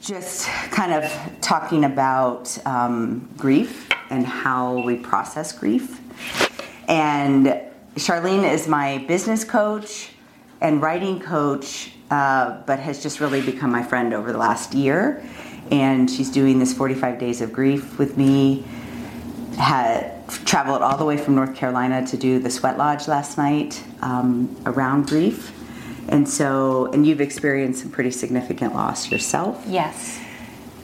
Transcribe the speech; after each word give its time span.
just 0.00 0.46
kind 0.70 0.92
of 0.92 1.12
talking 1.40 1.84
about 1.84 2.56
um, 2.66 3.28
grief 3.36 3.88
and 4.08 4.26
how 4.26 4.82
we 4.82 4.96
process 4.96 5.52
grief. 5.52 6.00
And 6.88 7.46
Charlene 7.96 8.50
is 8.50 8.66
my 8.66 9.04
business 9.06 9.44
coach 9.44 10.10
and 10.60 10.80
writing 10.80 11.20
coach, 11.20 11.92
uh, 12.10 12.62
but 12.66 12.78
has 12.78 13.02
just 13.02 13.20
really 13.20 13.42
become 13.42 13.70
my 13.70 13.82
friend 13.82 14.14
over 14.14 14.32
the 14.32 14.38
last 14.38 14.74
year. 14.74 15.22
And 15.70 16.10
she's 16.10 16.30
doing 16.30 16.58
this 16.58 16.72
45 16.72 17.18
days 17.18 17.40
of 17.40 17.52
grief 17.52 17.98
with 17.98 18.16
me. 18.16 18.64
Had 19.56 20.26
traveled 20.28 20.80
all 20.80 20.96
the 20.96 21.04
way 21.04 21.18
from 21.18 21.34
North 21.34 21.54
Carolina 21.54 22.06
to 22.06 22.16
do 22.16 22.38
the 22.38 22.50
Sweat 22.50 22.78
Lodge 22.78 23.06
last 23.06 23.36
night 23.36 23.82
um, 24.00 24.56
around 24.64 25.08
grief. 25.08 25.52
And 26.10 26.28
so, 26.28 26.90
and 26.92 27.06
you've 27.06 27.20
experienced 27.20 27.82
some 27.82 27.90
pretty 27.90 28.10
significant 28.10 28.74
loss 28.74 29.10
yourself. 29.10 29.64
Yes. 29.66 30.20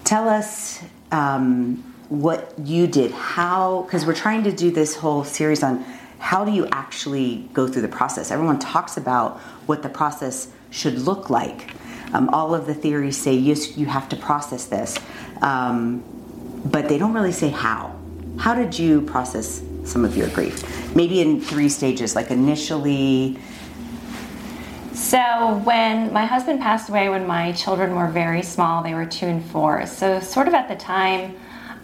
Tell 0.04 0.28
us 0.28 0.80
um, 1.10 1.82
what 2.08 2.54
you 2.62 2.86
did, 2.86 3.10
how, 3.10 3.82
because 3.82 4.06
we're 4.06 4.14
trying 4.14 4.44
to 4.44 4.52
do 4.52 4.70
this 4.70 4.94
whole 4.94 5.24
series 5.24 5.64
on 5.64 5.84
how 6.18 6.44
do 6.44 6.52
you 6.52 6.66
actually 6.70 7.48
go 7.52 7.66
through 7.66 7.82
the 7.82 7.88
process. 7.88 8.30
Everyone 8.30 8.60
talks 8.60 8.96
about 8.96 9.40
what 9.66 9.82
the 9.82 9.88
process 9.88 10.48
should 10.70 10.94
look 10.94 11.28
like. 11.28 11.72
Um, 12.12 12.28
all 12.28 12.54
of 12.54 12.66
the 12.66 12.74
theories 12.74 13.16
say 13.16 13.34
yes, 13.34 13.76
you 13.76 13.86
have 13.86 14.08
to 14.10 14.16
process 14.16 14.66
this, 14.66 14.96
um, 15.42 16.04
but 16.64 16.88
they 16.88 16.98
don't 16.98 17.12
really 17.12 17.32
say 17.32 17.48
how. 17.48 17.98
How 18.38 18.54
did 18.54 18.78
you 18.78 19.02
process 19.02 19.60
some 19.84 20.04
of 20.04 20.16
your 20.16 20.28
grief? 20.28 20.94
Maybe 20.94 21.20
in 21.20 21.40
three 21.40 21.68
stages, 21.68 22.14
like 22.14 22.30
initially 22.30 23.38
so, 24.96 25.60
when 25.64 26.10
my 26.10 26.24
husband 26.24 26.58
passed 26.58 26.88
away, 26.88 27.10
when 27.10 27.26
my 27.26 27.52
children 27.52 27.94
were 27.94 28.08
very 28.08 28.42
small, 28.42 28.82
they 28.82 28.94
were 28.94 29.04
two 29.04 29.26
and 29.26 29.44
four. 29.44 29.84
So, 29.84 30.20
sort 30.20 30.48
of 30.48 30.54
at 30.54 30.68
the 30.68 30.74
time, 30.74 31.36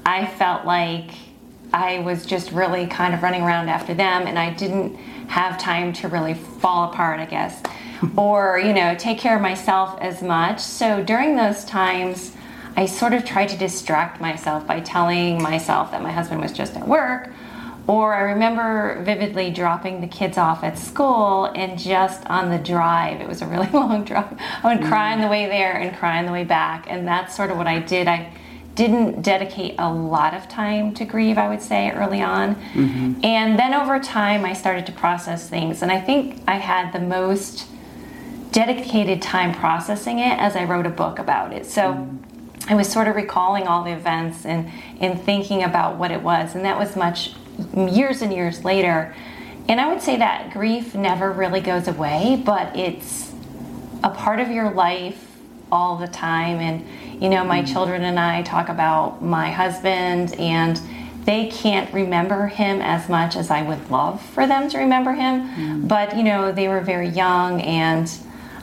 I 0.07 0.25
felt 0.25 0.65
like 0.65 1.11
I 1.75 1.99
was 1.99 2.25
just 2.25 2.53
really 2.53 2.87
kind 2.87 3.13
of 3.13 3.23
running 3.23 3.43
around 3.43 3.69
after 3.69 3.93
them, 3.93 4.27
and 4.27 4.39
I 4.39 4.55
didn't 4.55 4.97
have 5.29 5.59
time 5.59 5.93
to 5.93 6.09
really 6.09 6.33
fall 6.33 6.91
apart, 6.91 7.21
I 7.21 7.27
guess, 7.27 7.63
or, 8.17 8.59
you 8.59 8.73
know, 8.73 8.95
take 8.95 9.19
care 9.19 9.37
of 9.37 9.43
myself 9.43 10.01
as 10.01 10.23
much. 10.23 10.61
So, 10.61 11.05
during 11.05 11.37
those 11.37 11.67
times, 11.67 12.35
I 12.77 12.87
sort 12.87 13.13
of 13.13 13.27
tried 13.27 13.51
to 13.51 13.59
distract 13.59 14.23
myself 14.23 14.67
by 14.67 14.81
telling 14.81 15.43
myself 15.43 15.91
that 15.91 16.01
my 16.01 16.11
husband 16.13 16.41
was 16.41 16.51
just 16.51 16.79
at 16.79 16.89
work 16.89 17.29
or 17.87 18.15
I 18.15 18.21
remember 18.21 19.03
vividly 19.03 19.51
dropping 19.51 20.01
the 20.01 20.07
kids 20.07 20.39
off 20.39 20.63
at 20.63 20.79
school 20.79 21.47
and 21.47 21.79
just 21.79 22.25
on 22.27 22.51
the 22.51 22.59
drive, 22.59 23.21
it 23.21 23.27
was 23.27 23.43
a 23.43 23.47
really 23.47 23.69
long 23.73 24.05
drive, 24.05 24.39
I 24.63 24.75
would 24.75 24.85
cry 24.87 25.13
on 25.13 25.21
the 25.21 25.29
way 25.29 25.47
there 25.47 25.77
and 25.77 25.97
cry 25.97 26.19
on 26.19 26.27
the 26.27 26.33
way 26.33 26.45
back. 26.45 26.87
And 26.89 27.07
that's 27.07 27.37
sort 27.37 27.51
of 27.51 27.57
what 27.57 27.67
I 27.67 27.81
did. 27.81 28.07
I 28.07 28.33
didn't 28.75 29.23
dedicate 29.23 29.75
a 29.79 29.93
lot 29.93 30.33
of 30.33 30.49
time 30.49 30.95
to 30.95 31.05
grieve, 31.05 31.37
I 31.37 31.49
would 31.49 31.61
say, 31.61 31.91
early 31.91 32.23
on. 32.23 32.55
Mm-hmm. 32.55 33.25
And 33.25 33.59
then 33.59 33.75
over 33.75 33.99
time, 33.99 34.45
I 34.45 34.55
started 34.55 34.87
to 34.87 34.93
process 34.93 35.49
things. 35.49 35.83
And 35.83 35.91
I 35.91 36.01
think 36.01 36.43
I 36.49 36.57
had 36.57 36.93
the 36.93 37.01
most 37.01 37.67
dedicated 38.53 39.21
time 39.21 39.55
processing 39.55 40.21
it 40.21 40.39
as 40.39 40.57
I 40.57 40.65
wrote 40.65 40.87
a 40.87 40.91
book 40.91 41.19
about 41.19 41.53
it. 41.53 41.67
So 41.67 41.83
mm-hmm. 41.95 42.73
I 42.73 42.75
was 42.75 42.91
sort 42.91 43.09
of 43.09 43.17
recalling 43.17 43.67
all 43.67 43.83
the 43.83 43.93
events 43.93 44.47
and, 44.47 44.71
and 45.01 45.21
thinking 45.21 45.63
about 45.63 45.99
what 45.99 46.11
it 46.11 46.23
was. 46.23 46.55
And 46.55 46.65
that 46.65 46.79
was 46.79 46.97
much 46.97 47.35
years 47.77 48.23
and 48.23 48.33
years 48.33 48.65
later. 48.65 49.15
And 49.69 49.81
I 49.81 49.89
would 49.93 50.03
say 50.03 50.17
that 50.17 50.53
grief 50.53 50.95
never 50.95 51.31
really 51.31 51.61
goes 51.61 51.89
away, 51.89 52.43
but 52.45 52.77
it's 52.77 53.33
a 54.03 54.11
part 54.11 54.41
of 54.41 54.51
your 54.51 54.71
life 54.73 55.29
all 55.71 55.97
the 55.97 56.09
time. 56.09 56.59
And, 56.59 57.23
you 57.23 57.29
know, 57.29 57.45
my 57.45 57.63
mm-hmm. 57.63 57.73
children 57.73 58.03
and 58.03 58.19
I 58.19 58.43
talk 58.43 58.69
about 58.69 59.23
my 59.23 59.51
husband, 59.51 60.35
and 60.35 60.81
they 61.25 61.47
can't 61.49 61.93
remember 61.95 62.49
him 62.49 62.83
as 62.83 63.09
much 63.09 63.37
as 63.37 63.51
I 63.51 63.63
would 63.63 63.91
love 63.91 64.21
for 64.21 64.47
them 64.47 64.69
to 64.71 64.79
remember 64.79 65.13
him. 65.13 65.43
Mm-hmm. 65.43 65.87
But, 65.87 66.17
you 66.17 66.25
know, 66.25 66.53
they 66.53 66.69
were 66.69 66.81
very 66.81 67.09
young, 67.09 67.61
and 67.63 68.11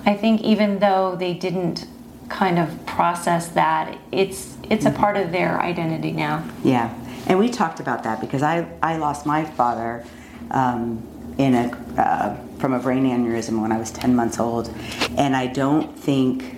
I 0.05 0.15
think 0.15 0.41
even 0.41 0.79
though 0.79 1.15
they 1.15 1.33
didn't 1.33 1.87
kind 2.27 2.59
of 2.59 2.85
process 2.85 3.47
that, 3.49 3.97
it's 4.11 4.57
it's 4.69 4.85
mm-hmm. 4.85 4.95
a 4.95 4.99
part 4.99 5.17
of 5.17 5.31
their 5.31 5.59
identity 5.59 6.11
now. 6.11 6.47
Yeah. 6.63 6.93
And 7.27 7.39
we 7.39 7.49
talked 7.49 7.79
about 7.79 8.03
that 8.03 8.21
because 8.21 8.41
I, 8.41 8.67
I 8.81 8.97
lost 8.97 9.25
my 9.25 9.45
father 9.45 10.03
um, 10.51 11.07
in 11.37 11.55
a, 11.55 11.71
uh, 11.97 12.35
from 12.57 12.73
a 12.73 12.79
brain 12.79 13.05
aneurysm 13.05 13.61
when 13.61 13.71
I 13.71 13.77
was 13.77 13.91
10 13.91 14.15
months 14.15 14.39
old. 14.39 14.73
And 15.17 15.35
I 15.35 15.47
don't 15.47 15.97
think, 15.97 16.57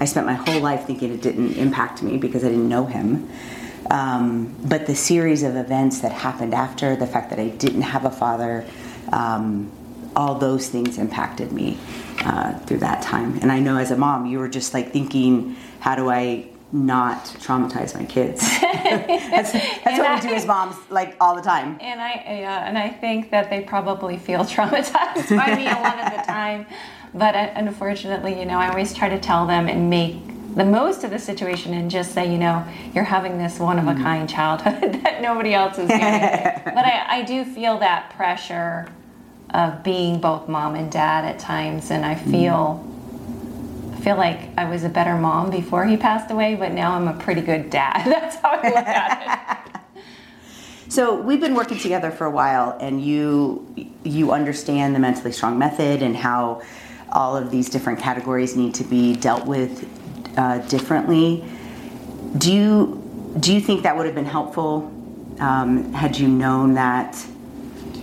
I 0.00 0.04
spent 0.04 0.26
my 0.26 0.34
whole 0.34 0.60
life 0.60 0.86
thinking 0.86 1.12
it 1.12 1.22
didn't 1.22 1.56
impact 1.56 2.02
me 2.02 2.16
because 2.16 2.44
I 2.44 2.48
didn't 2.48 2.68
know 2.68 2.86
him. 2.86 3.30
Um, 3.90 4.56
but 4.64 4.86
the 4.86 4.94
series 4.94 5.42
of 5.42 5.56
events 5.56 6.00
that 6.00 6.12
happened 6.12 6.54
after, 6.54 6.96
the 6.96 7.06
fact 7.06 7.30
that 7.30 7.38
I 7.38 7.48
didn't 7.48 7.82
have 7.82 8.04
a 8.04 8.10
father, 8.10 8.64
um, 9.12 9.70
all 10.16 10.36
those 10.36 10.68
things 10.68 10.96
impacted 10.96 11.52
me 11.52 11.76
uh, 12.20 12.58
through 12.60 12.78
that 12.78 13.02
time. 13.02 13.38
And 13.42 13.52
I 13.52 13.60
know 13.60 13.76
as 13.76 13.90
a 13.90 13.96
mom, 13.96 14.26
you 14.26 14.38
were 14.38 14.48
just 14.48 14.72
like 14.72 14.92
thinking, 14.92 15.56
how 15.80 15.96
do 15.96 16.08
I 16.08 16.48
not 16.74 17.24
traumatize 17.38 17.94
my 17.94 18.04
kids. 18.04 18.40
that's, 18.60 19.52
that's 19.52 19.84
what 19.84 20.00
I, 20.00 20.14
we 20.16 20.28
do 20.28 20.34
as 20.34 20.44
moms, 20.44 20.74
like 20.90 21.16
all 21.20 21.36
the 21.36 21.42
time. 21.42 21.78
And 21.80 22.00
I, 22.00 22.14
yeah, 22.26 22.66
and 22.66 22.76
I 22.76 22.88
think 22.88 23.30
that 23.30 23.48
they 23.48 23.60
probably 23.60 24.18
feel 24.18 24.40
traumatized 24.44 25.36
by 25.36 25.54
me 25.54 25.66
a 25.66 25.74
lot 25.74 26.00
of 26.00 26.10
the 26.10 26.22
time. 26.26 26.66
But 27.14 27.36
uh, 27.36 27.50
unfortunately, 27.54 28.38
you 28.38 28.44
know, 28.44 28.58
I 28.58 28.68
always 28.68 28.92
try 28.92 29.08
to 29.08 29.20
tell 29.20 29.46
them 29.46 29.68
and 29.68 29.88
make 29.88 30.16
the 30.56 30.64
most 30.64 31.04
of 31.04 31.10
the 31.10 31.18
situation 31.18 31.74
and 31.74 31.88
just 31.88 32.12
say, 32.12 32.30
you 32.30 32.38
know, 32.38 32.66
you're 32.92 33.04
having 33.04 33.38
this 33.38 33.60
one 33.60 33.78
of 33.78 33.86
a 33.86 33.94
kind 33.94 34.28
childhood 34.28 34.94
that 35.04 35.22
nobody 35.22 35.54
else 35.54 35.78
is 35.78 35.88
getting. 35.88 36.74
but 36.74 36.84
I, 36.84 37.18
I 37.18 37.22
do 37.22 37.44
feel 37.44 37.78
that 37.78 38.10
pressure 38.10 38.88
of 39.50 39.84
being 39.84 40.20
both 40.20 40.48
mom 40.48 40.74
and 40.74 40.90
dad 40.90 41.24
at 41.24 41.38
times, 41.38 41.92
and 41.92 42.04
I 42.04 42.16
feel. 42.16 42.84
Mm 42.84 42.93
feel 44.04 44.16
like 44.16 44.50
I 44.58 44.68
was 44.68 44.84
a 44.84 44.90
better 44.90 45.16
mom 45.16 45.50
before 45.50 45.86
he 45.86 45.96
passed 45.96 46.30
away, 46.30 46.56
but 46.56 46.72
now 46.72 46.94
I'm 46.94 47.08
a 47.08 47.14
pretty 47.14 47.40
good 47.40 47.70
dad. 47.70 48.04
That's 48.04 48.36
how 48.36 48.50
I 48.50 48.68
look 48.68 48.86
at 48.86 49.82
it. 49.96 50.92
so 50.92 51.18
we've 51.18 51.40
been 51.40 51.54
working 51.54 51.78
together 51.78 52.10
for 52.10 52.26
a 52.26 52.30
while, 52.30 52.76
and 52.80 53.02
you 53.02 53.66
you 54.04 54.32
understand 54.32 54.94
the 54.94 54.98
mentally 54.98 55.32
strong 55.32 55.58
method 55.58 56.02
and 56.02 56.14
how 56.14 56.62
all 57.12 57.34
of 57.34 57.50
these 57.50 57.70
different 57.70 57.98
categories 57.98 58.54
need 58.54 58.74
to 58.74 58.84
be 58.84 59.16
dealt 59.16 59.46
with 59.46 59.88
uh, 60.36 60.58
differently. 60.68 61.42
Do 62.36 62.52
you 62.52 63.32
do 63.40 63.54
you 63.54 63.60
think 63.60 63.84
that 63.84 63.96
would 63.96 64.04
have 64.04 64.14
been 64.14 64.26
helpful 64.26 64.92
um, 65.40 65.92
had 65.94 66.16
you 66.18 66.28
known 66.28 66.74
that, 66.74 67.26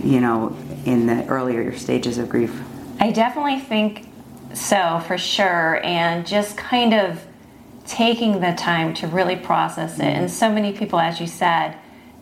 you 0.02 0.20
know, 0.20 0.56
in 0.84 1.06
the 1.06 1.24
earlier 1.28 1.76
stages 1.78 2.18
of 2.18 2.28
grief? 2.28 2.60
I 3.00 3.12
definitely 3.12 3.60
think 3.60 4.11
so, 4.54 5.02
for 5.06 5.18
sure, 5.18 5.80
and 5.84 6.26
just 6.26 6.56
kind 6.56 6.94
of 6.94 7.24
taking 7.86 8.40
the 8.40 8.52
time 8.52 8.94
to 8.94 9.06
really 9.06 9.36
process 9.36 9.98
it. 9.98 10.04
And 10.04 10.30
so 10.30 10.50
many 10.50 10.72
people, 10.72 10.98
as 10.98 11.20
you 11.20 11.26
said, 11.26 11.76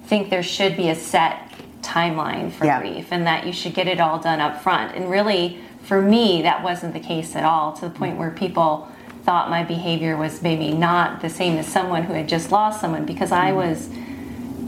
think 0.05 0.31
there 0.31 0.43
should 0.43 0.77
be 0.77 0.89
a 0.89 0.95
set 0.95 1.53
timeline 1.83 2.53
for 2.53 2.65
yeah. 2.67 2.81
grief 2.81 3.09
and 3.11 3.27
that 3.27 3.47
you 3.47 3.53
should 3.53 3.75
get 3.75 3.89
it 3.89 4.01
all 4.01 4.19
done 4.19 4.41
up 4.41 4.63
front. 4.63 4.95
And 4.95 5.11
really, 5.11 5.61
for 5.83 6.01
me, 6.01 6.43
that 6.43 6.63
wasn't 6.63 6.93
the 6.93 7.01
case 7.01 7.35
at 7.37 7.45
all, 7.45 7.73
to 7.75 7.89
the 7.89 7.91
point 7.91 8.19
where 8.19 8.31
people 8.31 8.89
thought 9.25 9.51
my 9.51 9.63
behavior 9.63 10.17
was 10.17 10.43
maybe 10.43 10.73
not 10.73 11.21
the 11.21 11.29
same 11.29 11.59
as 11.59 11.67
someone 11.67 12.03
who 12.03 12.15
had 12.15 12.29
just 12.29 12.51
lost 12.51 12.81
someone 12.81 13.05
because 13.05 13.33
I 13.33 13.51
mm-hmm. 13.51 13.57
was 13.57 13.91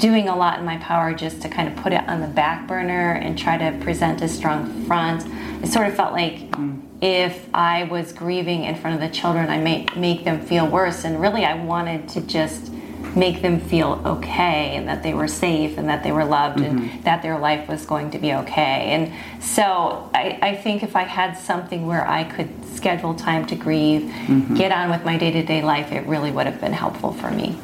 doing 0.03 0.29
a 0.29 0.35
lot 0.35 0.59
in 0.59 0.65
my 0.65 0.77
power 0.79 1.15
just 1.15 1.41
to 1.41 1.49
kind 1.49 1.69
of 1.69 1.77
put 1.77 1.93
it 1.93 2.07
on 2.09 2.21
the 2.21 2.27
back 2.27 2.67
burner 2.67 3.13
and 3.13 3.39
try 3.39 3.57
to 3.57 3.79
present 3.85 4.21
a 4.21 4.27
strong 4.27 4.85
front. 4.85 5.25
It 5.63 5.69
sort 5.69 5.87
of 5.87 5.95
felt 5.95 6.13
like 6.13 6.51
mm 6.51 6.83
if 7.03 7.49
I 7.53 7.83
was 7.85 8.13
grieving 8.13 8.63
in 8.63 8.77
front 8.77 8.95
of 8.95 9.01
the 9.01 9.13
children, 9.13 9.51
I 9.51 9.59
may 9.59 9.87
make 9.97 10.23
them 10.23 10.41
feel 10.41 10.69
worse. 10.69 11.05
And 11.05 11.21
really, 11.21 11.45
I 11.45 11.55
wanted 11.55 12.09
to 12.11 12.21
just 12.21 12.73
make 13.17 13.43
them 13.43 13.59
feel 13.59 14.01
okay 14.07 14.77
and 14.77 14.89
that 14.89 15.03
they 15.03 15.13
were 15.13 15.27
safe 15.27 15.77
and 15.77 15.89
that 15.89 16.05
they 16.05 16.13
were 16.13 16.25
loved 16.25 16.61
mm-hmm. 16.61 16.79
and 16.79 17.05
that 17.05 17.21
their 17.21 17.39
life 17.39 17.69
was 17.69 17.85
going 17.85 18.13
to 18.13 18.19
be 18.19 18.33
okay. 18.33 18.93
And 18.93 19.43
so 19.43 20.09
I, 20.15 20.39
I, 20.41 20.55
think 20.55 20.85
if 20.85 20.95
I 20.95 21.03
had 21.03 21.37
something 21.37 21.87
where 21.87 22.07
I 22.09 22.23
could 22.23 22.49
schedule 22.75 23.15
time 23.15 23.47
to 23.47 23.57
grieve, 23.57 24.03
mm-hmm. 24.03 24.55
get 24.55 24.71
on 24.71 24.89
with 24.89 25.05
my 25.05 25.19
day 25.19 25.33
to 25.33 25.43
day 25.43 25.61
life, 25.61 25.91
it 25.91 26.07
really 26.07 26.31
would 26.31 26.47
have 26.47 26.61
been 26.61 26.73
helpful 26.73 27.13
for 27.13 27.33
me. 27.33 27.59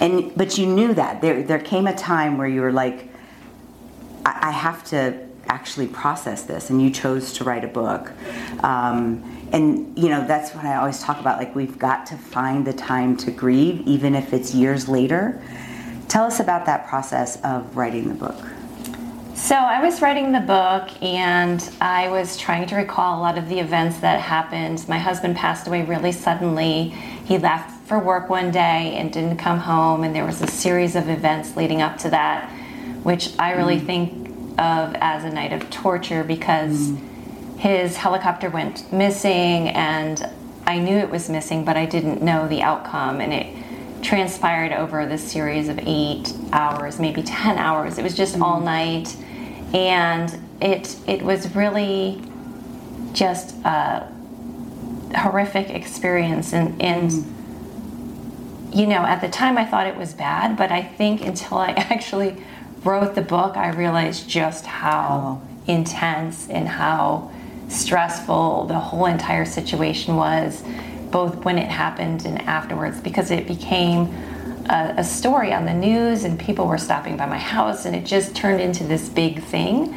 And 0.00 0.34
but 0.36 0.58
you 0.58 0.66
knew 0.66 0.94
that. 0.94 1.20
There 1.20 1.42
there 1.42 1.58
came 1.58 1.86
a 1.86 1.94
time 1.94 2.38
where 2.38 2.48
you 2.48 2.60
were 2.60 2.72
like, 2.72 3.10
I, 4.24 4.48
I 4.48 4.50
have 4.50 4.84
to 4.86 5.28
actually 5.48 5.86
process 5.88 6.42
this. 6.44 6.70
And 6.70 6.80
you 6.80 6.90
chose 6.90 7.32
to 7.34 7.44
write 7.44 7.64
a 7.64 7.68
book. 7.68 8.12
Um, 8.62 9.24
and 9.52 9.98
you 9.98 10.10
know 10.10 10.26
that's 10.26 10.54
what 10.54 10.64
i 10.64 10.76
always 10.76 11.02
talk 11.02 11.20
about. 11.20 11.38
Like 11.38 11.54
we've 11.54 11.78
got 11.78 12.06
to 12.06 12.16
find 12.16 12.66
the 12.66 12.72
time 12.72 13.16
to 13.18 13.30
grieve 13.30 13.80
even 13.86 14.14
if 14.14 14.32
it's 14.32 14.54
years 14.54 14.88
later. 14.88 15.42
Tell 16.08 16.24
us 16.24 16.40
about 16.40 16.66
that 16.66 16.86
process 16.86 17.40
of 17.42 17.76
writing 17.76 18.08
the 18.08 18.14
book. 18.14 18.36
So 19.34 19.54
i 19.54 19.82
was 19.82 20.02
writing 20.02 20.32
the 20.32 20.40
book 20.40 20.90
and 21.02 21.70
i 21.80 22.08
was 22.08 22.36
trying 22.36 22.66
to 22.66 22.74
recall 22.76 23.18
a 23.18 23.20
lot 23.20 23.38
of 23.38 23.48
the 23.48 23.58
events 23.58 23.98
that 24.00 24.20
happened. 24.20 24.86
My 24.88 24.98
husband 24.98 25.36
passed 25.36 25.66
away 25.66 25.84
really 25.84 26.12
suddenly. 26.12 26.90
He 27.24 27.38
left 27.38 27.77
for 27.88 27.98
work 27.98 28.28
one 28.28 28.50
day 28.50 28.94
and 28.96 29.10
didn't 29.10 29.38
come 29.38 29.58
home, 29.58 30.04
and 30.04 30.14
there 30.14 30.26
was 30.26 30.42
a 30.42 30.46
series 30.46 30.94
of 30.94 31.08
events 31.08 31.56
leading 31.56 31.80
up 31.80 31.96
to 31.96 32.10
that, 32.10 32.50
which 33.02 33.30
I 33.38 33.52
really 33.52 33.80
mm. 33.80 33.86
think 33.86 34.28
of 34.58 34.94
as 34.96 35.24
a 35.24 35.30
night 35.30 35.54
of 35.54 35.70
torture 35.70 36.22
because 36.22 36.90
mm. 36.90 37.58
his 37.58 37.96
helicopter 37.96 38.50
went 38.50 38.92
missing, 38.92 39.70
and 39.70 40.28
I 40.66 40.78
knew 40.78 40.98
it 40.98 41.08
was 41.08 41.30
missing, 41.30 41.64
but 41.64 41.78
I 41.78 41.86
didn't 41.86 42.20
know 42.20 42.46
the 42.46 42.60
outcome, 42.60 43.22
and 43.22 43.32
it 43.32 43.56
transpired 44.02 44.72
over 44.72 45.06
this 45.06 45.22
series 45.22 45.70
of 45.70 45.80
eight 45.82 46.34
hours, 46.52 47.00
maybe 47.00 47.22
10 47.22 47.56
hours. 47.56 47.96
It 47.96 48.02
was 48.02 48.14
just 48.14 48.36
mm. 48.36 48.42
all 48.42 48.60
night, 48.60 49.16
and 49.72 50.38
it 50.60 50.94
it 51.06 51.22
was 51.22 51.54
really 51.56 52.22
just 53.14 53.56
a 53.64 54.12
horrific 55.16 55.70
experience 55.70 56.52
and, 56.52 56.80
and 56.82 57.10
mm. 57.10 57.37
You 58.72 58.86
know 58.86 59.04
at 59.04 59.20
the 59.20 59.28
time 59.28 59.56
i 59.58 59.64
thought 59.64 59.86
it 59.86 59.96
was 59.96 60.14
bad 60.14 60.56
but 60.56 60.70
i 60.70 60.82
think 60.82 61.24
until 61.24 61.58
i 61.58 61.70
actually 61.90 62.36
wrote 62.84 63.14
the 63.14 63.22
book 63.22 63.56
i 63.56 63.68
realized 63.70 64.28
just 64.28 64.66
how 64.66 65.40
oh. 65.40 65.72
intense 65.72 66.48
and 66.48 66.68
how 66.68 67.30
stressful 67.68 68.66
the 68.66 68.78
whole 68.78 69.06
entire 69.06 69.44
situation 69.44 70.16
was 70.16 70.62
both 71.10 71.44
when 71.44 71.58
it 71.58 71.68
happened 71.68 72.24
and 72.24 72.40
afterwards 72.42 73.00
because 73.00 73.30
it 73.30 73.46
became 73.46 74.06
a, 74.68 74.94
a, 74.98 75.04
story 75.04 75.52
on 75.52 75.64
the 75.64 75.72
news 75.72 76.24
and 76.24 76.38
people 76.38 76.66
were 76.66 76.78
stopping 76.78 77.16
by 77.16 77.26
my 77.26 77.38
house 77.38 77.86
and 77.86 77.96
it 77.96 78.04
just 78.04 78.34
turned 78.34 78.60
into 78.60 78.84
this 78.84 79.08
big 79.08 79.42
thing. 79.42 79.94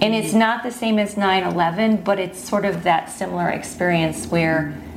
And 0.00 0.14
it's 0.14 0.28
mm-hmm. 0.28 0.38
not 0.38 0.62
the 0.62 0.70
same 0.70 0.98
as 0.98 1.14
9-11 1.14 2.04
but 2.04 2.18
it's 2.18 2.38
sort 2.38 2.64
of 2.64 2.84
that 2.84 3.10
similar 3.10 3.48
experience 3.50 4.26
where 4.26 4.74
mm-hmm. 4.74 4.91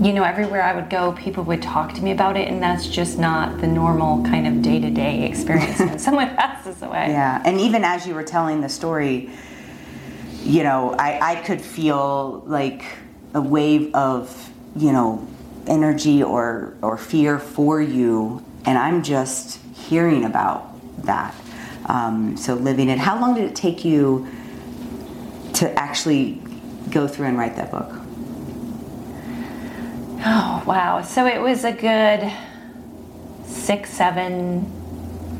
You 0.00 0.12
know 0.12 0.22
everywhere 0.22 0.62
i 0.62 0.74
would 0.74 0.88
go 0.88 1.12
people 1.12 1.42
would 1.44 1.62
talk 1.62 1.92
to 1.94 2.02
me 2.02 2.10
about 2.10 2.36
it 2.36 2.48
and 2.48 2.62
that's 2.62 2.86
just 2.86 3.18
not 3.18 3.60
the 3.60 3.66
normal 3.66 4.22
kind 4.24 4.46
of 4.46 4.62
day-to-day 4.62 5.26
experience 5.26 5.78
when 5.80 5.98
someone 6.08 6.28
passes 6.36 6.80
away 6.82 7.06
yeah 7.08 7.42
and 7.44 7.60
even 7.60 7.84
as 7.84 8.06
you 8.06 8.14
were 8.14 8.22
telling 8.22 8.60
the 8.60 8.68
story 8.68 9.30
you 10.42 10.62
know 10.62 10.94
i, 10.98 11.32
I 11.32 11.42
could 11.42 11.60
feel 11.60 12.42
like 12.46 12.84
a 13.34 13.40
wave 13.40 13.94
of 13.94 14.50
you 14.76 14.92
know 14.92 15.26
energy 15.66 16.22
or 16.22 16.74
or 16.82 16.96
fear 16.96 17.38
for 17.38 17.80
you 17.82 18.44
and 18.64 18.78
i'm 18.78 19.02
just 19.02 19.60
hearing 19.74 20.24
about 20.24 20.66
that 21.04 21.34
um, 21.88 22.36
so 22.36 22.54
living 22.54 22.90
it. 22.90 22.98
How 22.98 23.18
long 23.18 23.34
did 23.34 23.44
it 23.44 23.56
take 23.56 23.84
you 23.84 24.28
to 25.54 25.72
actually 25.78 26.40
go 26.90 27.08
through 27.08 27.26
and 27.26 27.38
write 27.38 27.56
that 27.56 27.70
book? 27.70 27.92
Wow! 30.68 31.00
So 31.00 31.24
it 31.24 31.40
was 31.40 31.64
a 31.64 31.72
good 31.72 32.30
six, 33.46 33.88
seven, 33.88 34.70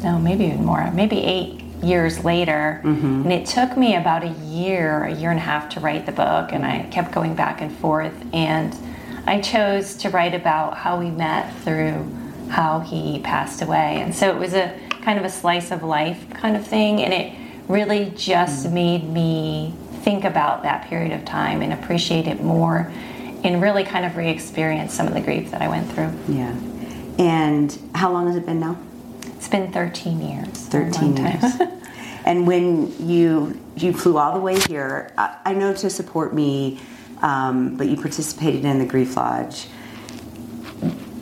no, 0.02 0.18
maybe 0.18 0.46
even 0.46 0.64
more, 0.64 0.90
maybe 0.92 1.22
eight 1.22 1.60
years 1.82 2.24
later. 2.24 2.80
Mm-hmm. 2.82 3.24
And 3.24 3.32
it 3.34 3.44
took 3.44 3.76
me 3.76 3.94
about 3.94 4.24
a 4.24 4.30
year, 4.30 5.04
a 5.04 5.12
year 5.12 5.30
and 5.30 5.38
a 5.38 5.42
half 5.42 5.68
to 5.74 5.80
write 5.80 6.06
the 6.06 6.12
book, 6.12 6.52
and 6.52 6.64
I 6.64 6.88
kept 6.90 7.12
going 7.12 7.34
back 7.34 7.60
and 7.60 7.70
forth. 7.76 8.14
And 8.32 8.74
I 9.26 9.42
chose 9.42 9.96
to 9.96 10.08
write 10.08 10.34
about 10.34 10.78
how 10.78 10.98
we 10.98 11.10
met 11.10 11.54
through 11.58 12.10
how 12.48 12.80
he 12.80 13.18
passed 13.18 13.60
away. 13.60 14.00
And 14.00 14.14
so 14.14 14.34
it 14.34 14.38
was 14.38 14.54
a 14.54 14.74
kind 15.02 15.18
of 15.18 15.26
a 15.26 15.30
slice 15.30 15.70
of 15.70 15.82
life 15.82 16.24
kind 16.30 16.56
of 16.56 16.66
thing, 16.66 17.02
and 17.02 17.12
it 17.12 17.38
really 17.68 18.14
just 18.16 18.66
mm. 18.66 18.72
made 18.72 19.04
me 19.04 19.74
think 20.00 20.24
about 20.24 20.62
that 20.62 20.88
period 20.88 21.12
of 21.12 21.26
time 21.26 21.60
and 21.60 21.74
appreciate 21.74 22.26
it 22.26 22.42
more 22.42 22.90
and 23.44 23.62
really 23.62 23.84
kind 23.84 24.04
of 24.04 24.16
re-experience 24.16 24.94
some 24.94 25.06
of 25.06 25.14
the 25.14 25.20
grief 25.20 25.50
that 25.50 25.62
I 25.62 25.68
went 25.68 25.90
through. 25.92 26.12
Yeah. 26.28 26.56
And 27.18 27.76
how 27.94 28.12
long 28.12 28.26
has 28.26 28.36
it 28.36 28.46
been 28.46 28.60
now? 28.60 28.78
It's 29.36 29.48
been 29.48 29.72
13 29.72 30.20
years. 30.20 30.66
13 30.66 31.16
years. 31.16 31.44
and 32.24 32.46
when 32.46 33.08
you 33.08 33.58
you 33.76 33.92
flew 33.92 34.18
all 34.18 34.34
the 34.34 34.40
way 34.40 34.58
here, 34.60 35.12
I, 35.16 35.36
I 35.46 35.54
know 35.54 35.72
to 35.72 35.88
support 35.90 36.34
me, 36.34 36.80
um, 37.22 37.76
but 37.76 37.88
you 37.88 37.96
participated 37.96 38.64
in 38.64 38.78
the 38.78 38.86
Grief 38.86 39.16
Lodge. 39.16 39.66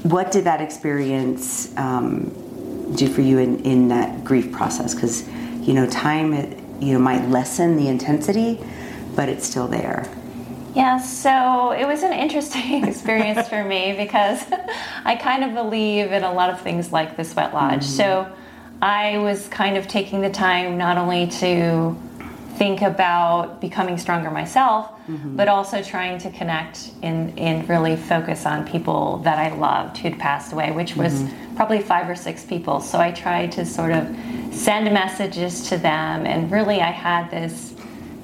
What 0.03 0.31
did 0.33 0.45
that 0.45 0.61
experience 0.61 1.77
um, 1.77 2.93
do 2.95 3.13
for 3.13 3.21
you 3.21 3.39
in, 3.39 3.61
in 3.65 3.89
that 3.89 4.25
grief 4.25 4.53
process? 4.53 4.95
Because 4.95 5.29
you 5.67 5.75
know, 5.75 5.87
time 5.89 6.33
it, 6.33 6.59
you 6.81 6.93
know 6.93 6.99
might 6.99 7.29
lessen 7.29 7.77
the 7.77 7.89
intensity, 7.89 8.59
but 9.15 9.29
it's 9.29 9.47
still 9.47 9.69
there. 9.69 10.11
Yeah, 10.77 10.99
so 10.99 11.71
it 11.71 11.87
was 11.87 12.03
an 12.03 12.13
interesting 12.13 12.85
experience 12.89 13.49
for 13.49 13.65
me 13.65 13.95
because 13.97 14.45
I 15.07 15.17
kind 15.17 15.43
of 15.43 15.55
believe 15.55 16.13
in 16.13 16.23
a 16.23 16.31
lot 16.31 16.51
of 16.51 16.61
things 16.61 16.93
like 16.93 17.17
the 17.17 17.25
sweat 17.25 17.55
lodge. 17.55 17.81
Mm-hmm. 17.81 17.97
So 17.97 18.33
I 18.83 19.17
was 19.17 19.49
kind 19.49 19.79
of 19.79 19.89
taking 19.89 20.21
the 20.21 20.29
time 20.29 20.77
not 20.77 20.99
only 20.99 21.29
to 21.29 21.97
think 22.59 22.83
about 22.83 23.59
becoming 23.59 23.97
stronger 23.97 24.31
myself, 24.31 24.91
mm-hmm. 25.07 25.35
but 25.35 25.49
also 25.49 25.83
trying 25.83 26.19
to 26.19 26.31
connect 26.31 26.91
and, 27.03 27.39
and 27.39 27.67
really 27.71 27.97
focus 27.97 28.45
on 28.45 28.67
people 28.67 29.19
that 29.19 29.39
I 29.39 29.57
loved 29.57 29.97
who'd 29.97 30.19
passed 30.19 30.53
away, 30.53 30.73
which 30.73 30.95
was 30.95 31.23
mm-hmm. 31.23 31.57
probably 31.57 31.81
five 31.81 32.07
or 32.07 32.15
six 32.15 32.45
people. 32.45 32.81
So 32.81 32.99
I 32.99 33.13
tried 33.13 33.51
to 33.53 33.65
sort 33.65 33.93
of 33.93 34.07
send 34.53 34.93
messages 34.93 35.71
to 35.71 35.79
them, 35.79 36.27
and 36.27 36.51
really 36.53 36.83
I 36.83 36.91
had 36.91 37.31
this 37.31 37.73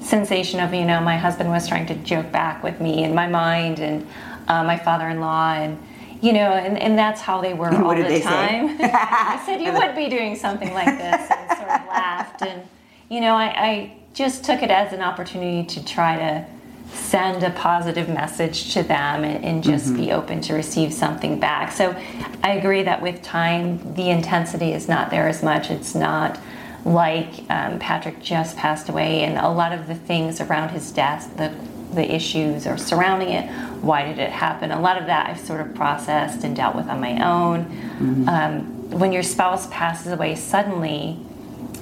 sensation 0.03 0.59
of, 0.59 0.73
you 0.73 0.85
know, 0.85 1.01
my 1.01 1.17
husband 1.17 1.49
was 1.49 1.67
trying 1.67 1.85
to 1.87 1.95
joke 1.95 2.31
back 2.31 2.63
with 2.63 2.79
me 2.79 3.03
in 3.03 3.15
my 3.15 3.27
mind, 3.27 3.79
and 3.79 4.07
uh, 4.47 4.63
my 4.63 4.77
father 4.77 5.09
in 5.09 5.19
law, 5.19 5.53
and 5.53 5.81
you 6.21 6.31
know, 6.31 6.53
and, 6.53 6.77
and 6.77 6.97
that's 6.97 7.19
how 7.19 7.41
they 7.41 7.53
were 7.53 7.73
all 7.83 7.95
the 7.95 8.21
time. 8.21 8.77
I 8.81 9.41
said, 9.45 9.61
You 9.61 9.73
would 9.73 9.95
be 9.95 10.09
doing 10.09 10.35
something 10.35 10.73
like 10.73 10.97
this, 10.97 11.31
and 11.31 11.57
sort 11.57 11.69
of 11.69 11.87
laughed. 11.87 12.41
And, 12.41 12.67
you 13.09 13.19
know, 13.21 13.35
I, 13.35 13.45
I 13.45 13.97
just 14.13 14.43
took 14.43 14.63
it 14.63 14.71
as 14.71 14.93
an 14.93 15.01
opportunity 15.01 15.65
to 15.67 15.85
try 15.85 16.15
to 16.17 16.45
send 16.93 17.43
a 17.43 17.49
positive 17.51 18.07
message 18.07 18.73
to 18.73 18.83
them 18.83 19.23
and, 19.23 19.43
and 19.43 19.63
just 19.63 19.87
mm-hmm. 19.87 19.97
be 19.97 20.11
open 20.11 20.39
to 20.41 20.53
receive 20.53 20.93
something 20.93 21.39
back. 21.39 21.71
So 21.71 21.95
I 22.43 22.51
agree 22.53 22.83
that 22.83 23.01
with 23.01 23.21
time, 23.21 23.95
the 23.95 24.09
intensity 24.09 24.73
is 24.73 24.87
not 24.87 25.09
there 25.09 25.27
as 25.27 25.43
much. 25.43 25.71
It's 25.71 25.95
not 25.95 26.39
like 26.85 27.49
um, 27.49 27.79
Patrick 27.79 28.21
just 28.21 28.57
passed 28.57 28.89
away, 28.89 29.23
and 29.23 29.37
a 29.37 29.49
lot 29.49 29.71
of 29.71 29.87
the 29.87 29.95
things 29.95 30.41
around 30.41 30.69
his 30.69 30.91
death, 30.91 31.35
the 31.37 31.53
the 31.93 32.13
issues 32.13 32.65
or 32.65 32.77
surrounding 32.77 33.29
it, 33.29 33.49
why 33.81 34.03
did 34.03 34.17
it 34.17 34.31
happen? 34.31 34.71
A 34.71 34.79
lot 34.79 34.99
of 34.99 35.05
that 35.07 35.29
I've 35.29 35.39
sort 35.39 35.61
of 35.61 35.75
processed 35.75 36.43
and 36.43 36.55
dealt 36.55 36.75
with 36.75 36.87
on 36.87 36.99
my 36.99 37.23
own. 37.23 37.65
Mm-hmm. 37.65 38.29
Um, 38.29 38.89
when 38.99 39.11
your 39.11 39.23
spouse 39.23 39.67
passes 39.67 40.11
away 40.11 40.35
suddenly, 40.35 41.19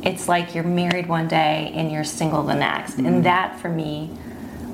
it's 0.04 0.28
like 0.28 0.56
you're 0.56 0.64
married 0.64 1.08
one 1.08 1.28
day 1.28 1.72
and 1.76 1.92
you're 1.92 2.04
single 2.04 2.44
the 2.44 2.56
next. 2.56 2.94
Mm-hmm. 2.94 3.06
And 3.06 3.26
that 3.26 3.60
for 3.60 3.70
me 3.70 4.10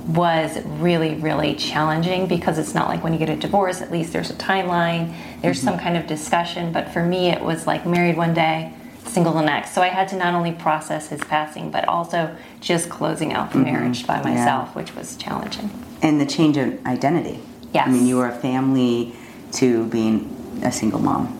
was 0.07 0.63
really, 0.65 1.15
really 1.15 1.53
challenging 1.55 2.27
because 2.27 2.57
it's 2.57 2.73
not 2.73 2.87
like 2.87 3.03
when 3.03 3.11
you 3.11 3.19
get 3.19 3.29
a 3.29 3.35
divorce, 3.35 3.81
at 3.81 3.91
least 3.91 4.13
there's 4.13 4.29
a 4.29 4.35
timeline, 4.35 5.13
there's 5.41 5.57
mm-hmm. 5.57 5.67
some 5.67 5.79
kind 5.79 5.97
of 5.97 6.07
discussion. 6.07 6.71
But 6.71 6.93
for 6.93 7.03
me, 7.03 7.29
it 7.29 7.41
was 7.41 7.67
like 7.67 7.85
married 7.85 8.15
one 8.15 8.33
day, 8.33 8.73
single 9.07 9.33
the 9.33 9.41
next. 9.41 9.73
So 9.73 9.81
I 9.81 9.87
had 9.87 10.07
to 10.09 10.15
not 10.15 10.33
only 10.33 10.51
process 10.51 11.09
his 11.09 11.21
passing, 11.21 11.71
but 11.71 11.87
also 11.87 12.35
just 12.59 12.89
closing 12.89 13.33
out 13.33 13.51
the 13.51 13.59
mm-hmm. 13.59 13.71
marriage 13.71 14.07
by 14.07 14.21
myself, 14.21 14.69
yeah. 14.69 14.73
which 14.73 14.95
was 14.95 15.15
challenging. 15.17 15.69
And 16.01 16.21
the 16.21 16.25
change 16.25 16.57
of 16.57 16.85
identity. 16.85 17.39
Yes. 17.73 17.87
I 17.87 17.91
mean, 17.91 18.05
you 18.05 18.17
were 18.17 18.29
a 18.29 18.35
family 18.35 19.13
to 19.53 19.85
being 19.87 20.61
a 20.63 20.71
single 20.71 20.99
mom. 20.99 21.37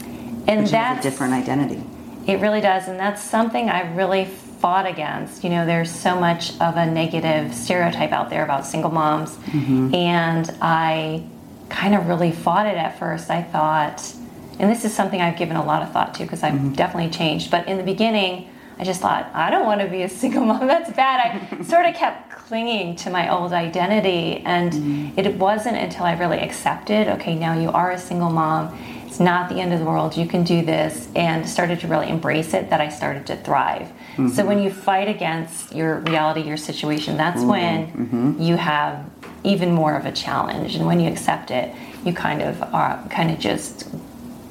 And 0.48 0.66
that's 0.68 1.06
a 1.06 1.10
different 1.10 1.34
identity. 1.34 1.84
It 2.26 2.40
really 2.42 2.62
does, 2.62 2.88
and 2.88 3.00
that's 3.00 3.22
something 3.22 3.70
I 3.70 3.94
really 3.96 4.26
fought 4.26 4.86
against. 4.86 5.44
You 5.44 5.50
know, 5.50 5.66
there's 5.66 5.92
so 5.92 6.20
much 6.20 6.52
of 6.60 6.76
a 6.76 6.86
negative 6.86 7.54
stereotype 7.54 8.12
out 8.12 8.30
there 8.30 8.44
about 8.44 8.66
single 8.66 8.92
moms, 8.92 9.32
mm-hmm. 9.36 9.94
and 9.94 10.50
I 10.62 11.26
kind 11.70 11.96
of 11.96 12.08
really 12.08 12.32
fought 12.32 12.66
it 12.68 12.76
at 12.76 13.00
first. 13.00 13.30
I 13.30 13.44
thought, 13.44 14.14
and 14.60 14.70
this 14.70 14.86
is 14.86 14.94
something 14.94 15.22
I've 15.22 15.38
given 15.38 15.56
a 15.56 15.64
lot 15.64 15.84
of 15.84 15.92
thought 15.92 16.14
to 16.16 16.24
because 16.24 16.44
I've 16.44 16.54
mm-hmm. 16.54 16.74
definitely 16.74 17.12
changed, 17.12 17.52
but 17.52 17.68
in 17.68 17.78
the 17.78 17.84
beginning, 17.84 18.50
I 18.80 18.84
just 18.84 19.02
thought, 19.02 19.30
I 19.34 19.50
don't 19.50 19.66
want 19.66 19.82
to 19.82 19.88
be 19.88 20.04
a 20.04 20.10
single 20.10 20.46
mom. 20.46 20.68
That's 20.68 20.92
bad. 20.92 21.50
I 21.60 21.64
sort 21.64 21.86
of 21.86 21.96
kept 21.96 22.32
clinging 22.32 22.96
to 22.98 23.10
my 23.10 23.30
old 23.30 23.54
identity. 23.54 24.42
And 24.46 24.72
mm-hmm. 24.72 25.20
it 25.20 25.36
wasn't 25.36 25.78
until 25.78 26.06
I 26.06 26.18
really 26.18 26.40
accepted, 26.40 27.08
okay, 27.08 27.36
now 27.36 27.60
you 27.60 27.70
are 27.72 27.92
a 27.92 27.98
single 27.98 28.30
mom 28.30 28.78
it's 29.18 29.24
not 29.24 29.50
the 29.50 29.56
end 29.56 29.74
of 29.74 29.80
the 29.80 29.86
world. 29.86 30.16
You 30.16 30.28
can 30.28 30.44
do 30.44 30.64
this, 30.64 31.08
and 31.16 31.50
started 31.50 31.80
to 31.80 31.88
really 31.88 32.08
embrace 32.08 32.54
it. 32.54 32.70
That 32.70 32.82
I 32.82 32.90
started 32.90 33.26
to 33.28 33.38
thrive. 33.38 33.88
Mm-hmm. 33.88 34.28
So 34.30 34.46
when 34.46 34.62
you 34.62 34.70
fight 34.70 35.08
against 35.08 35.74
your 35.74 36.02
reality, 36.02 36.42
your 36.42 36.56
situation, 36.56 37.18
that's 37.18 37.40
mm-hmm. 37.40 37.50
when 37.50 37.88
mm-hmm. 37.88 38.42
you 38.42 38.58
have 38.58 39.10
even 39.44 39.72
more 39.72 39.96
of 39.96 40.06
a 40.06 40.12
challenge. 40.12 40.76
And 40.76 40.86
when 40.86 41.00
you 41.00 41.10
accept 41.10 41.50
it, 41.50 41.74
you 42.06 42.14
kind 42.14 42.44
of 42.44 42.62
are 42.62 43.04
kind 43.10 43.32
of 43.32 43.40
just 43.40 43.88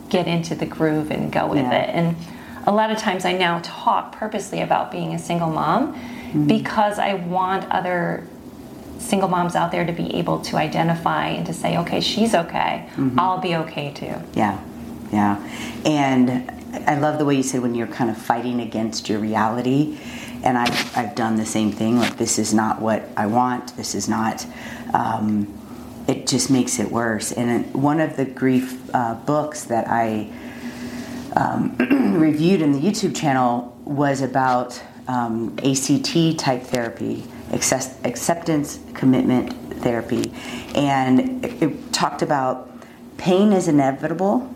get 0.08 0.26
into 0.26 0.54
the 0.54 0.66
groove 0.66 1.10
and 1.10 1.32
go 1.32 1.46
with 1.46 1.58
yeah. 1.58 1.82
it. 1.82 1.90
And 1.90 2.16
a 2.66 2.72
lot 2.72 2.90
of 2.90 2.98
times, 2.98 3.24
I 3.24 3.32
now 3.32 3.60
talk 3.62 4.12
purposely 4.12 4.60
about 4.60 4.90
being 4.90 5.14
a 5.14 5.18
single 5.18 5.50
mom 5.50 5.94
mm-hmm. 5.94 6.46
because 6.46 6.98
I 6.98 7.14
want 7.14 7.70
other 7.70 8.26
single 8.98 9.28
moms 9.28 9.54
out 9.54 9.70
there 9.70 9.86
to 9.86 9.92
be 9.92 10.14
able 10.16 10.40
to 10.40 10.56
identify 10.56 11.28
and 11.28 11.46
to 11.46 11.52
say, 11.52 11.78
okay, 11.78 12.00
she's 12.00 12.34
okay. 12.34 12.88
Mm-hmm. 12.96 13.20
I'll 13.20 13.38
be 13.38 13.54
okay 13.56 13.92
too. 13.92 14.14
Yeah, 14.34 14.60
yeah. 15.12 15.36
And 15.84 16.50
I 16.88 16.98
love 16.98 17.18
the 17.18 17.24
way 17.24 17.36
you 17.36 17.42
said 17.42 17.62
when 17.62 17.74
you're 17.74 17.86
kind 17.86 18.10
of 18.10 18.18
fighting 18.18 18.60
against 18.60 19.08
your 19.08 19.20
reality. 19.20 19.98
And 20.42 20.58
I've, 20.58 20.96
I've 20.96 21.14
done 21.14 21.36
the 21.36 21.46
same 21.46 21.72
thing. 21.72 21.98
Like, 21.98 22.16
this 22.16 22.38
is 22.38 22.52
not 22.52 22.80
what 22.80 23.08
I 23.16 23.26
want. 23.26 23.76
This 23.76 23.94
is 23.94 24.08
not. 24.08 24.46
Um, 24.92 25.52
it 26.08 26.26
just 26.26 26.50
makes 26.50 26.78
it 26.78 26.90
worse. 26.90 27.32
And 27.32 27.72
one 27.74 28.00
of 28.00 28.16
the 28.16 28.24
grief 28.24 28.78
uh, 28.94 29.14
books 29.14 29.64
that 29.64 29.88
I 29.88 30.30
um, 31.34 31.76
reviewed 32.18 32.62
in 32.62 32.72
the 32.72 32.80
YouTube 32.80 33.14
channel 33.14 33.76
was 33.84 34.22
about 34.22 34.80
um, 35.08 35.56
ACT 35.62 36.38
type 36.38 36.62
therapy, 36.62 37.24
acceptance 37.52 38.80
commitment 38.94 39.52
therapy. 39.82 40.32
And 40.74 41.44
it, 41.44 41.62
it 41.62 41.92
talked 41.92 42.22
about 42.22 42.70
pain 43.16 43.52
is 43.52 43.68
inevitable. 43.68 44.52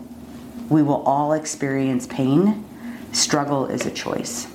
We 0.69 0.81
will 0.83 1.03
all 1.03 1.33
experience 1.33 2.07
pain. 2.07 2.65
Struggle 3.11 3.67
is 3.67 3.85
a 3.85 3.91
choice. 3.91 4.47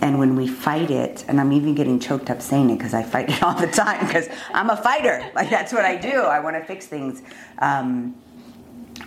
And 0.00 0.18
when 0.18 0.36
we 0.36 0.46
fight 0.48 0.90
it, 0.90 1.24
and 1.28 1.40
I'm 1.40 1.52
even 1.52 1.74
getting 1.74 1.98
choked 2.00 2.30
up 2.30 2.42
saying 2.42 2.70
it 2.70 2.78
because 2.78 2.94
I 2.94 3.02
fight 3.02 3.30
it 3.30 3.42
all 3.42 3.54
the 3.54 3.66
time 3.66 4.06
because 4.06 4.28
I'm 4.52 4.70
a 4.70 4.76
fighter. 4.76 5.30
Like 5.34 5.50
that's 5.50 5.72
what 5.72 5.84
I 5.84 5.96
do. 5.96 6.22
I 6.22 6.40
want 6.40 6.56
to 6.56 6.64
fix 6.64 6.86
things. 6.86 7.22
Um, 7.58 8.14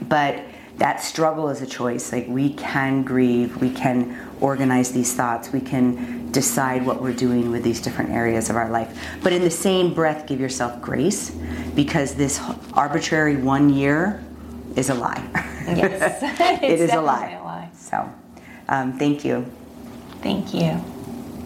but 0.02 0.44
that 0.78 1.02
struggle 1.02 1.50
is 1.50 1.62
a 1.62 1.68
choice. 1.68 2.12
Like 2.12 2.28
we 2.28 2.54
can 2.54 3.04
grieve, 3.04 3.58
we 3.58 3.72
can 3.72 4.18
organize 4.40 4.92
these 4.92 5.14
thoughts, 5.14 5.52
we 5.52 5.62
can 5.62 6.32
decide 6.32 6.86
what 6.86 7.02
we're 7.02 7.14
doing 7.14 7.50
with 7.50 7.64
these 7.64 7.82
different 7.82 8.12
areas 8.12 8.50
of 8.50 8.56
our 8.56 8.70
life. 8.70 8.96
But 9.24 9.34
in 9.34 9.42
the 9.42 9.50
same 9.50 9.94
breath, 9.94 10.28
give 10.28 10.40
yourself 10.40 10.82
grace 10.82 11.32
because 11.76 12.14
this 12.16 12.40
arbitrary 12.74 13.38
one 13.38 13.70
year 13.70 14.24
is 14.76 14.90
a 14.90 14.94
lie. 14.94 15.24
Yes, 15.68 16.22
it 16.64 16.80
is 16.80 16.94
a 16.94 17.02
lie. 17.02 17.32
a 17.32 17.44
lie. 17.44 17.70
So, 17.76 18.14
um, 18.70 18.98
thank 18.98 19.26
you. 19.26 19.46
Thank 20.28 20.54
you. 20.54 20.97